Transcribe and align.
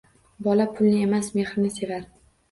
Bola 0.45 0.63
pulni 0.79 1.03
emas 1.07 1.29
mehrni 1.35 1.69
sevar. 1.75 2.09